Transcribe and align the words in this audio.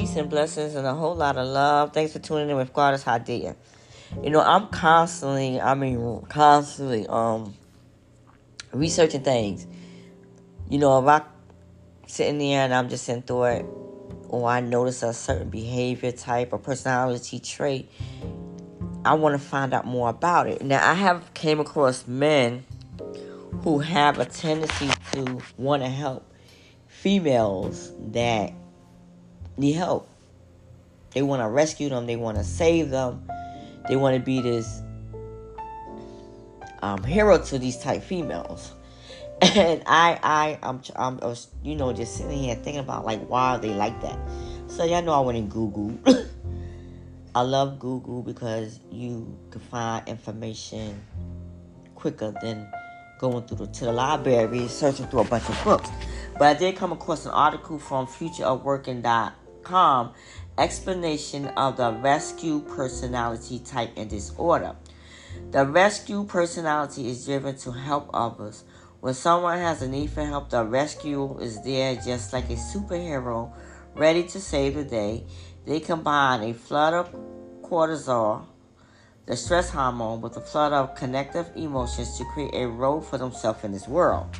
peace 0.00 0.16
and 0.16 0.30
blessings 0.30 0.76
and 0.76 0.86
a 0.86 0.94
whole 0.94 1.14
lot 1.14 1.36
of 1.36 1.46
love. 1.46 1.92
Thanks 1.92 2.14
for 2.14 2.20
tuning 2.20 2.48
in 2.48 2.56
with 2.56 2.72
Goddess 2.72 3.04
Hadiyah. 3.04 3.54
You 4.22 4.30
know, 4.30 4.40
I'm 4.40 4.68
constantly, 4.68 5.60
I 5.60 5.74
mean, 5.74 6.22
constantly 6.22 7.06
um 7.06 7.54
researching 8.72 9.22
things. 9.22 9.66
You 10.70 10.78
know, 10.78 10.98
if 11.00 11.06
I 11.06 11.20
sitting 12.06 12.38
there 12.38 12.64
and 12.64 12.72
I'm 12.72 12.88
just 12.88 13.06
in 13.10 13.20
thought, 13.20 13.66
or 14.28 14.48
I 14.48 14.60
notice 14.60 15.02
a 15.02 15.12
certain 15.12 15.50
behavior 15.50 16.12
type 16.12 16.54
or 16.54 16.58
personality 16.58 17.38
trait, 17.38 17.90
I 19.04 19.14
want 19.14 19.34
to 19.34 19.38
find 19.38 19.74
out 19.74 19.84
more 19.84 20.08
about 20.08 20.46
it. 20.46 20.62
Now, 20.62 20.88
I 20.88 20.94
have 20.94 21.34
came 21.34 21.60
across 21.60 22.06
men 22.06 22.64
who 23.64 23.80
have 23.80 24.18
a 24.18 24.24
tendency 24.24 24.88
to 25.12 25.42
want 25.58 25.82
to 25.82 25.90
help 25.90 26.24
females 26.86 27.92
that 28.12 28.54
need 29.60 29.72
help. 29.72 30.08
They 31.12 31.22
want 31.22 31.42
to 31.42 31.48
rescue 31.48 31.88
them. 31.88 32.06
They 32.06 32.16
want 32.16 32.38
to 32.38 32.44
save 32.44 32.90
them. 32.90 33.28
They 33.88 33.96
want 33.96 34.16
to 34.16 34.20
be 34.20 34.40
this 34.40 34.82
um, 36.82 37.02
hero 37.04 37.38
to 37.38 37.58
these 37.58 37.76
type 37.78 38.02
females. 38.02 38.72
And 39.42 39.82
I, 39.86 40.18
I, 40.22 40.58
I'm, 40.62 40.82
I'm, 40.96 41.18
I 41.22 41.34
you 41.62 41.74
know, 41.74 41.94
just 41.94 42.14
sitting 42.14 42.36
here 42.36 42.54
thinking 42.56 42.80
about 42.80 43.06
like 43.06 43.26
why 43.26 43.56
they 43.56 43.70
like 43.70 43.98
that. 44.02 44.18
So 44.66 44.84
y'all 44.84 45.00
know 45.00 45.14
I 45.14 45.20
went 45.20 45.38
in 45.38 45.48
Google. 45.48 45.98
I 47.34 47.40
love 47.40 47.78
Google 47.78 48.22
because 48.22 48.80
you 48.92 49.34
can 49.50 49.62
find 49.62 50.06
information 50.06 51.00
quicker 51.94 52.34
than 52.42 52.70
going 53.18 53.46
through 53.46 53.56
the, 53.56 53.66
to 53.68 53.86
the 53.86 53.92
library 53.92 54.68
searching 54.68 55.06
through 55.06 55.20
a 55.20 55.24
bunch 55.24 55.48
of 55.48 55.64
books. 55.64 55.88
But 56.34 56.42
I 56.42 56.58
did 56.58 56.76
come 56.76 56.92
across 56.92 57.24
an 57.24 57.32
article 57.32 57.78
from 57.78 58.08
futureofworking.com 58.08 59.39
explanation 60.58 61.46
of 61.56 61.76
the 61.76 61.92
rescue 61.92 62.60
personality 62.60 63.58
type 63.60 63.90
and 63.96 64.10
disorder. 64.10 64.76
The 65.50 65.66
rescue 65.66 66.24
personality 66.24 67.08
is 67.08 67.24
driven 67.24 67.56
to 67.58 67.72
help 67.72 68.10
others. 68.12 68.64
When 69.00 69.14
someone 69.14 69.58
has 69.58 69.80
a 69.82 69.88
need 69.88 70.10
for 70.10 70.24
help, 70.24 70.50
the 70.50 70.64
rescue 70.64 71.38
is 71.38 71.62
there 71.62 71.94
just 71.96 72.32
like 72.32 72.50
a 72.50 72.54
superhero 72.54 73.52
ready 73.94 74.24
to 74.24 74.40
save 74.40 74.74
the 74.74 74.84
day. 74.84 75.24
They 75.66 75.80
combine 75.80 76.42
a 76.42 76.52
flood 76.52 76.94
of 76.94 77.12
cortisol, 77.62 78.46
the 79.26 79.36
stress 79.36 79.70
hormone, 79.70 80.20
with 80.20 80.36
a 80.36 80.40
flood 80.40 80.72
of 80.72 80.94
connective 80.94 81.50
emotions 81.56 82.18
to 82.18 82.24
create 82.24 82.54
a 82.54 82.66
role 82.66 83.00
for 83.00 83.18
themselves 83.18 83.64
in 83.64 83.72
this 83.72 83.88
world. 83.88 84.36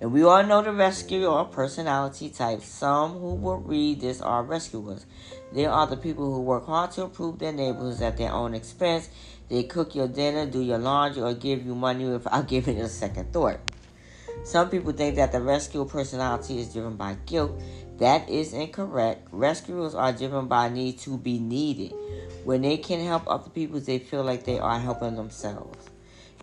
And 0.00 0.12
we 0.12 0.22
all 0.22 0.44
know 0.44 0.62
the 0.62 0.72
rescue 0.72 1.26
or 1.26 1.44
personality 1.46 2.30
types. 2.30 2.68
Some 2.68 3.18
who 3.18 3.34
will 3.34 3.56
read 3.56 4.00
this 4.00 4.20
are 4.20 4.44
rescuers. 4.44 5.06
They 5.52 5.66
are 5.66 5.86
the 5.88 5.96
people 5.96 6.32
who 6.32 6.42
work 6.42 6.66
hard 6.66 6.92
to 6.92 7.02
improve 7.02 7.40
their 7.40 7.52
neighborhoods 7.52 8.00
at 8.00 8.16
their 8.16 8.32
own 8.32 8.54
expense. 8.54 9.08
They 9.48 9.64
cook 9.64 9.96
your 9.96 10.06
dinner, 10.06 10.46
do 10.46 10.60
your 10.60 10.78
laundry, 10.78 11.22
or 11.22 11.34
give 11.34 11.66
you 11.66 11.74
money 11.74 12.04
without 12.04 12.46
giving 12.48 12.78
it 12.78 12.82
a 12.82 12.88
second 12.88 13.32
thought. 13.32 13.58
Some 14.44 14.70
people 14.70 14.92
think 14.92 15.16
that 15.16 15.32
the 15.32 15.40
rescue 15.40 15.84
personality 15.84 16.60
is 16.60 16.72
driven 16.72 16.96
by 16.96 17.16
guilt. 17.26 17.60
That 17.98 18.28
is 18.28 18.52
incorrect. 18.52 19.28
Rescuers 19.32 19.96
are 19.96 20.12
driven 20.12 20.46
by 20.46 20.68
need 20.68 21.00
to 21.00 21.18
be 21.18 21.40
needed. 21.40 21.92
When 22.44 22.62
they 22.62 22.76
can 22.76 23.04
help 23.04 23.24
other 23.26 23.50
people, 23.50 23.80
they 23.80 23.98
feel 23.98 24.22
like 24.22 24.44
they 24.44 24.60
are 24.60 24.78
helping 24.78 25.16
themselves. 25.16 25.90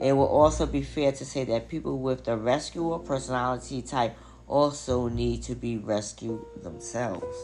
It 0.01 0.13
will 0.13 0.27
also 0.27 0.65
be 0.65 0.81
fair 0.81 1.11
to 1.13 1.25
say 1.25 1.45
that 1.45 1.69
people 1.69 1.99
with 1.99 2.25
the 2.25 2.35
rescuer 2.35 2.99
personality 2.99 3.81
type 3.81 4.17
also 4.47 5.07
need 5.07 5.43
to 5.43 5.55
be 5.55 5.77
rescued 5.77 6.41
themselves. 6.61 7.35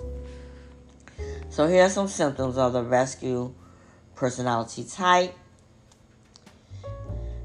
So 1.49 1.67
here 1.67 1.83
are 1.83 1.89
some 1.89 2.07
symptoms 2.07 2.57
of 2.57 2.73
the 2.73 2.83
rescue 2.83 3.53
personality 4.15 4.83
type. 4.83 5.33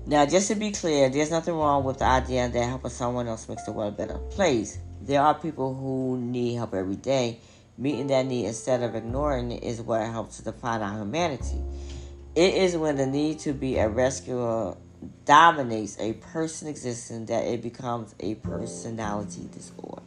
Now, 0.07 0.25
just 0.27 0.49
to 0.49 0.55
be 0.55 0.71
clear, 0.71 1.09
there's 1.09 1.31
nothing 1.31 1.55
wrong 1.55 1.83
with 1.83 1.99
the 1.99 2.05
idea 2.05 2.49
that 2.49 2.65
helping 2.65 2.91
someone 2.91 3.27
else 3.27 3.49
makes 3.49 3.65
the 3.65 3.73
world 3.73 3.95
a 3.95 3.97
better 3.97 4.19
place. 4.19 4.79
There 5.03 5.21
are 5.21 5.35
people 5.35 5.75
who 5.75 6.17
need 6.19 6.55
help 6.55 6.75
every 6.75 6.97
day. 6.97 7.41
Meeting 7.79 8.07
that 8.07 8.27
need 8.27 8.47
instead 8.47 8.83
of 8.83 8.95
ignoring 8.95 9.53
it 9.53 9.63
is 9.63 9.83
what 9.83 10.01
helps 10.03 10.39
to 10.39 10.45
define 10.45 10.81
our 10.81 10.99
humanity. 10.99 11.63
It 12.35 12.55
is 12.55 12.77
when 12.77 12.97
the 12.97 13.07
need 13.07 13.41
to 13.41 13.53
be 13.53 13.79
a 13.79 13.89
rescuer 13.89 14.77
dominates 15.25 15.99
a 15.99 16.15
person 16.15 16.69
existence 16.69 17.29
that 17.29 17.45
it 17.45 17.63
becomes 17.63 18.15
a 18.21 18.35
personality 18.37 19.49
disorder. 19.53 20.03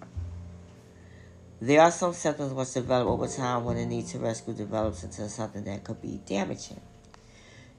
There 1.61 1.81
are 1.81 1.91
some 1.91 2.13
symptoms 2.13 2.53
which 2.53 2.73
develop 2.73 3.07
over 3.07 3.27
time 3.27 3.65
when 3.65 3.75
the 3.75 3.85
need 3.85 4.07
to 4.07 4.19
rescue 4.19 4.53
develops 4.53 5.03
into 5.03 5.27
something 5.27 5.65
that 5.65 5.83
could 5.83 6.01
be 6.01 6.21
damaging. 6.25 6.79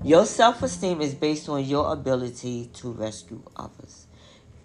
Your 0.03 0.27
self 0.27 0.63
esteem 0.63 1.01
is 1.01 1.15
based 1.15 1.49
on 1.49 1.65
your 1.65 1.93
ability 1.93 2.71
to 2.75 2.93
rescue 2.93 3.43
others. 3.57 4.07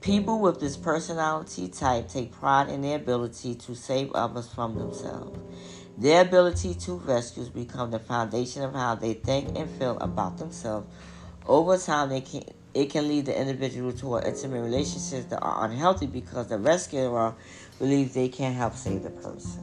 People 0.02 0.40
with 0.40 0.60
this 0.60 0.78
personality 0.78 1.68
type 1.68 2.10
take 2.10 2.32
pride 2.32 2.70
in 2.70 2.82
their 2.82 2.98
ability 2.98 3.56
to 3.56 3.76
save 3.76 4.12
others 4.12 4.48
from 4.48 4.78
themselves. 4.78 5.40
Their 5.98 6.22
ability 6.22 6.76
to 6.76 6.94
rescue 6.98 7.46
becomes 7.46 7.94
the 7.94 8.00
foundation 8.00 8.64
of 8.64 8.74
how 8.74 8.96
they 8.96 9.14
think 9.14 9.58
and 9.58 9.70
feel 9.70 9.98
about 10.00 10.38
themselves. 10.38 10.88
Over 11.48 11.78
time, 11.78 12.10
they 12.10 12.22
can, 12.22 12.44
it 12.74 12.90
can 12.90 13.08
lead 13.08 13.28
the 13.28 13.40
individual 13.40 13.94
toward 13.94 14.26
intimate 14.26 14.62
relationships 14.62 15.26
that 15.30 15.40
are 15.42 15.66
unhealthy 15.66 16.08
because 16.08 16.48
the 16.48 16.58
rescuer 16.58 17.34
believes 17.78 18.14
they 18.14 18.30
can't 18.30 18.56
help 18.56 18.76
save 18.76 19.04
the 19.04 19.12
person. 19.12 19.62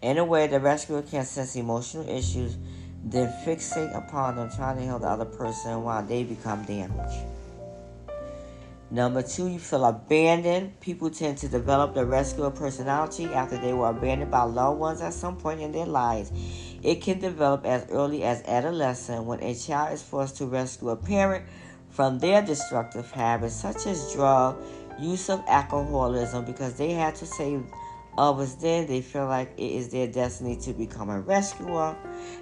In 0.00 0.16
a 0.16 0.24
way, 0.24 0.46
the 0.46 0.60
rescuer 0.60 1.02
can 1.02 1.24
sense 1.24 1.56
emotional 1.56 2.08
issues, 2.08 2.56
then 3.04 3.32
fixate 3.44 3.94
upon 3.96 4.36
them, 4.36 4.50
trying 4.54 4.78
to 4.78 4.84
help 4.84 5.02
the 5.02 5.08
other 5.08 5.24
person 5.24 5.82
while 5.82 6.02
they 6.02 6.24
become 6.24 6.64
damaged. 6.64 7.26
Number 8.90 9.20
two, 9.22 9.48
you 9.48 9.58
feel 9.58 9.84
abandoned. 9.84 10.80
People 10.80 11.10
tend 11.10 11.36
to 11.38 11.48
develop 11.48 11.92
the 11.92 12.06
rescuer 12.06 12.50
personality 12.50 13.26
after 13.26 13.58
they 13.58 13.74
were 13.74 13.90
abandoned 13.90 14.30
by 14.30 14.44
loved 14.44 14.80
ones 14.80 15.02
at 15.02 15.12
some 15.12 15.36
point 15.36 15.60
in 15.60 15.72
their 15.72 15.84
lives. 15.84 16.32
It 16.82 17.02
can 17.02 17.18
develop 17.18 17.66
as 17.66 17.86
early 17.90 18.22
as 18.22 18.42
adolescence 18.44 19.26
when 19.26 19.42
a 19.42 19.54
child 19.54 19.92
is 19.92 20.02
forced 20.02 20.38
to 20.38 20.46
rescue 20.46 20.88
a 20.88 20.96
parent 20.96 21.44
from 21.90 22.18
their 22.18 22.40
destructive 22.40 23.10
habits, 23.10 23.54
such 23.54 23.86
as 23.86 24.10
drug 24.14 24.56
use 24.98 25.28
of 25.28 25.44
alcoholism, 25.46 26.46
because 26.46 26.78
they 26.78 26.92
had 26.92 27.14
to 27.16 27.26
save 27.26 27.62
others. 28.16 28.54
Then 28.54 28.86
they 28.86 29.02
feel 29.02 29.26
like 29.26 29.52
it 29.58 29.70
is 29.70 29.90
their 29.90 30.06
destiny 30.06 30.56
to 30.56 30.72
become 30.72 31.10
a 31.10 31.20
rescuer, 31.20 31.94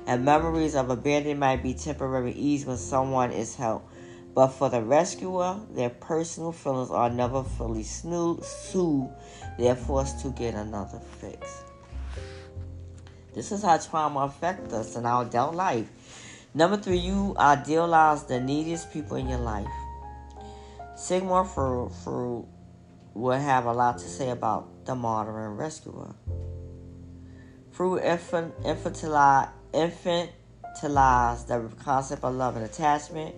and 0.07 0.25
memories 0.25 0.77
of 0.77 0.91
abandonment 0.91 1.41
might 1.41 1.63
be 1.65 1.75
temporary 1.75 2.35
ease 2.35 2.65
when 2.65 2.77
someone 2.77 3.33
is 3.33 3.57
helped 3.57 3.93
but 4.37 4.49
for 4.49 4.69
the 4.69 4.83
rescuer, 4.83 5.59
their 5.71 5.89
personal 5.89 6.53
feelings 6.53 6.91
are 6.91 7.09
never 7.09 7.43
fully 7.43 7.83
soothed. 7.83 8.45
They're 9.59 9.75
forced 9.75 10.21
to 10.21 10.29
get 10.29 10.53
another 10.53 11.01
fix. 11.23 11.63
This 13.35 13.51
is 13.51 13.63
how 13.63 13.79
trauma 13.79 14.21
affects 14.21 14.75
us 14.75 14.95
in 14.95 15.07
our 15.07 15.23
adult 15.23 15.55
life. 15.55 15.89
Number 16.53 16.77
three, 16.77 16.99
you 16.99 17.35
idealize 17.39 18.25
the 18.25 18.39
neediest 18.39 18.93
people 18.93 19.17
in 19.17 19.27
your 19.27 19.39
life. 19.39 19.67
Sigmund 20.97 21.49
Freud 21.49 22.45
will 23.15 23.41
have 23.41 23.65
a 23.65 23.73
lot 23.73 23.97
to 23.97 24.05
say 24.07 24.29
about 24.29 24.85
the 24.85 24.95
martyr 24.95 25.47
and 25.47 25.57
rescuer. 25.57 26.15
Freud 27.71 28.03
infantilized, 28.03 29.49
infantilized 29.73 31.47
the 31.47 31.71
concept 31.83 32.23
of 32.23 32.35
love 32.35 32.57
and 32.57 32.67
attachment 32.67 33.35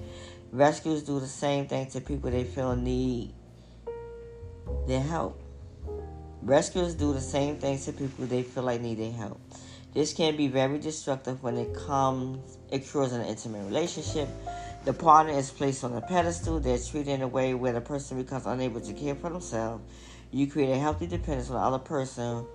Rescuers 0.51 1.03
do 1.03 1.21
the 1.21 1.27
same 1.27 1.67
thing 1.67 1.87
to 1.91 2.01
people 2.01 2.31
they 2.31 2.45
feel 2.45 2.75
need 2.75 3.35
their 4.87 5.03
help. 5.03 5.43
Rescuers 6.41 6.95
do 6.95 7.13
the 7.13 7.21
same 7.21 7.57
things 7.57 7.85
to 7.85 7.93
people 7.93 8.25
they 8.25 8.43
feel 8.43 8.63
like 8.63 8.81
need 8.81 8.99
their 8.99 9.13
help. 9.13 9.39
This 9.93 10.15
can 10.15 10.37
be 10.37 10.49
very 10.49 10.79
destructive 10.79 11.43
when 11.43 11.59
it 11.59 11.75
comes 11.75 12.57
it 12.71 12.87
occurs 12.87 13.13
in 13.13 13.21
an 13.21 13.27
intimate 13.27 13.65
relationship. 13.67 14.29
The 14.87 14.95
partner 14.95 15.33
is 15.33 15.51
placed 15.51 15.85
on 15.85 15.93
a 15.95 16.01
pedestal. 16.01 16.61
They're 16.61 16.79
treated 16.79 17.09
in 17.09 17.23
a 17.23 17.29
way 17.29 17.53
where 17.53 17.75
the 17.75 17.83
person 17.83 18.17
becomes 18.17 18.47
unable 18.47 18.81
to 18.81 18.93
care 18.95 19.15
for 19.15 19.29
themselves. 19.29 19.85
You 20.31 20.47
create 20.47 20.71
a 20.71 20.79
healthy 20.79 21.07
dependence 21.07 21.51
on 21.51 21.57
the 21.57 21.63
other 21.63 21.79
person 21.79 22.47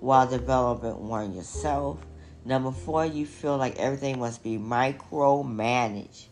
while 0.00 0.26
developing 0.26 1.06
one 1.06 1.34
yourself. 1.34 1.98
Number 2.44 2.72
four, 2.72 3.06
you 3.06 3.26
feel 3.26 3.56
like 3.56 3.76
everything 3.76 4.18
must 4.18 4.42
be 4.42 4.58
micromanaged. 4.58 6.26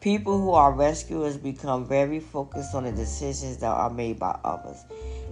People 0.00 0.40
who 0.40 0.52
are 0.52 0.70
rescuers 0.70 1.36
become 1.36 1.84
very 1.84 2.20
focused 2.20 2.72
on 2.72 2.84
the 2.84 2.92
decisions 2.92 3.56
that 3.56 3.72
are 3.72 3.90
made 3.90 4.16
by 4.16 4.38
others. 4.44 4.84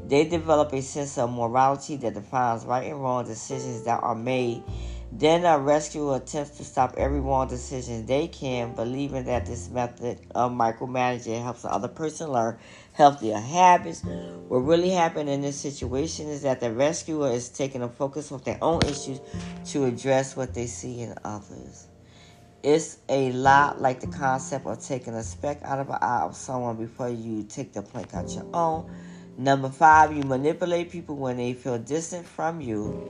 They 0.08 0.28
develop 0.28 0.72
a 0.72 0.82
sense 0.82 1.18
of 1.18 1.32
morality 1.32 1.94
that 1.98 2.14
defines 2.14 2.64
right 2.64 2.90
and 2.90 3.00
wrong 3.00 3.24
decisions 3.24 3.84
that 3.84 4.02
are 4.02 4.16
made. 4.16 4.64
Then 5.12 5.44
a 5.44 5.56
rescuer 5.56 6.16
attempts 6.16 6.56
to 6.56 6.64
stop 6.64 6.94
every 6.96 7.20
wrong 7.20 7.46
decision 7.46 8.06
they 8.06 8.26
can, 8.26 8.74
believing 8.74 9.26
that 9.26 9.46
this 9.46 9.70
method 9.70 10.18
of 10.34 10.50
micromanaging 10.50 11.40
helps 11.44 11.62
the 11.62 11.72
other 11.72 11.88
person 11.88 12.32
learn 12.32 12.58
healthier 12.92 13.38
habits. 13.38 14.02
What 14.48 14.58
really 14.58 14.90
happened 14.90 15.28
in 15.28 15.42
this 15.42 15.60
situation 15.60 16.26
is 16.26 16.42
that 16.42 16.58
the 16.58 16.72
rescuer 16.72 17.30
is 17.30 17.50
taking 17.50 17.82
a 17.82 17.88
focus 17.88 18.32
off 18.32 18.42
their 18.42 18.58
own 18.60 18.82
issues 18.82 19.20
to 19.66 19.84
address 19.84 20.36
what 20.36 20.54
they 20.54 20.66
see 20.66 21.02
in 21.02 21.14
others. 21.24 21.86
It's 22.66 22.98
a 23.08 23.30
lot 23.30 23.80
like 23.80 24.00
the 24.00 24.08
concept 24.08 24.66
of 24.66 24.84
taking 24.84 25.14
a 25.14 25.22
speck 25.22 25.60
out 25.62 25.78
of 25.78 25.88
an 25.88 25.98
eye 26.00 26.22
of 26.22 26.34
someone 26.34 26.74
before 26.74 27.08
you 27.08 27.44
take 27.44 27.72
the 27.72 27.80
plank 27.80 28.12
out 28.12 28.28
your 28.34 28.44
own. 28.52 28.90
Number 29.38 29.68
five, 29.68 30.16
you 30.16 30.24
manipulate 30.24 30.90
people 30.90 31.14
when 31.14 31.36
they 31.36 31.52
feel 31.52 31.78
distant 31.78 32.26
from 32.26 32.60
you. 32.60 33.08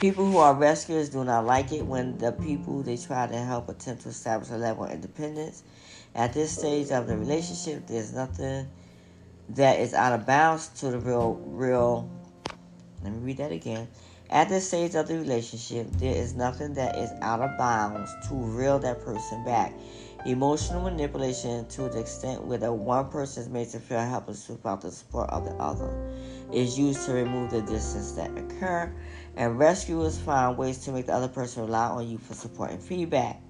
People 0.00 0.28
who 0.32 0.38
are 0.38 0.52
rescuers 0.52 1.10
do 1.10 1.22
not 1.22 1.46
like 1.46 1.70
it 1.70 1.86
when 1.86 2.18
the 2.18 2.32
people 2.32 2.82
they 2.82 2.96
try 2.96 3.28
to 3.28 3.36
help 3.36 3.68
attempt 3.68 4.02
to 4.02 4.08
establish 4.08 4.50
a 4.50 4.56
level 4.56 4.82
of 4.82 4.90
independence. 4.90 5.62
At 6.16 6.32
this 6.32 6.58
stage 6.58 6.90
of 6.90 7.06
the 7.06 7.16
relationship, 7.16 7.86
there's 7.86 8.12
nothing 8.12 8.68
that 9.50 9.78
is 9.78 9.94
out 9.94 10.12
of 10.12 10.26
bounds 10.26 10.66
to 10.80 10.90
the 10.90 10.98
real, 10.98 11.34
real. 11.34 12.10
Let 13.04 13.12
me 13.12 13.20
read 13.20 13.36
that 13.36 13.52
again. 13.52 13.86
At 14.30 14.48
this 14.48 14.68
stage 14.68 14.94
of 14.94 15.08
the 15.08 15.18
relationship, 15.18 15.90
there 15.94 16.14
is 16.14 16.34
nothing 16.34 16.74
that 16.74 16.96
is 16.96 17.10
out 17.20 17.40
of 17.40 17.58
bounds 17.58 18.14
to 18.28 18.34
reel 18.34 18.78
that 18.78 19.04
person 19.04 19.42
back. 19.44 19.74
Emotional 20.24 20.82
manipulation 20.82 21.66
to 21.66 21.88
the 21.88 21.98
extent 21.98 22.44
where 22.44 22.58
the 22.58 22.72
one 22.72 23.08
person 23.08 23.52
made 23.52 23.70
to 23.70 23.80
feel 23.80 23.98
helpless 23.98 24.48
without 24.48 24.82
the 24.82 24.92
support 24.92 25.28
of 25.30 25.46
the 25.46 25.54
other 25.54 25.90
is 26.52 26.78
used 26.78 27.04
to 27.06 27.12
remove 27.12 27.50
the 27.50 27.62
distance 27.62 28.12
that 28.12 28.30
occur 28.38 28.92
and 29.36 29.58
rescuers 29.58 30.16
find 30.18 30.56
ways 30.56 30.78
to 30.84 30.92
make 30.92 31.06
the 31.06 31.12
other 31.12 31.28
person 31.28 31.64
rely 31.64 31.88
on 31.88 32.08
you 32.08 32.18
for 32.18 32.34
support 32.34 32.70
and 32.70 32.80
feedback. 32.80 33.40